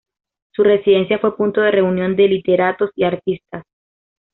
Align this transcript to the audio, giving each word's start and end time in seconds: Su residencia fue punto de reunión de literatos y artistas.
Su 0.53 0.63
residencia 0.63 1.19
fue 1.19 1.37
punto 1.37 1.61
de 1.61 1.69
reunión 1.69 2.15
de 2.15 2.27
literatos 2.27 2.89
y 2.95 3.03
artistas. 3.03 3.63